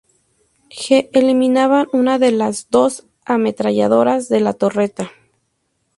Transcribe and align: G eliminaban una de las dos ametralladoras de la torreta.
G 0.71 1.09
eliminaban 1.13 1.85
una 1.93 2.17
de 2.17 2.31
las 2.31 2.71
dos 2.71 3.05
ametralladoras 3.23 4.29
de 4.29 4.39
la 4.39 4.53
torreta. 4.53 5.11